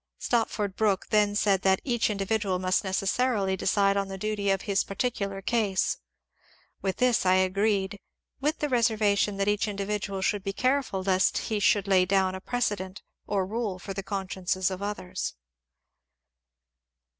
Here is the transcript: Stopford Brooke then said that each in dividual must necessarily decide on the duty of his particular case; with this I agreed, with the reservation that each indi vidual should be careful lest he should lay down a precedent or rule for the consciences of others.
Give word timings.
Stopford 0.17 0.75
Brooke 0.75 1.05
then 1.11 1.35
said 1.35 1.61
that 1.61 1.79
each 1.83 2.09
in 2.09 2.17
dividual 2.17 2.57
must 2.57 2.83
necessarily 2.83 3.55
decide 3.55 3.95
on 3.95 4.07
the 4.07 4.17
duty 4.17 4.49
of 4.49 4.63
his 4.63 4.83
particular 4.83 5.43
case; 5.43 5.97
with 6.81 6.97
this 6.97 7.23
I 7.23 7.35
agreed, 7.35 7.99
with 8.39 8.57
the 8.57 8.67
reservation 8.67 9.37
that 9.37 9.47
each 9.47 9.67
indi 9.67 9.85
vidual 9.85 10.23
should 10.23 10.41
be 10.43 10.53
careful 10.53 11.03
lest 11.03 11.37
he 11.37 11.59
should 11.59 11.87
lay 11.87 12.07
down 12.07 12.33
a 12.33 12.41
precedent 12.41 13.03
or 13.27 13.45
rule 13.45 13.77
for 13.77 13.93
the 13.93 14.01
consciences 14.01 14.71
of 14.71 14.81
others. 14.81 15.35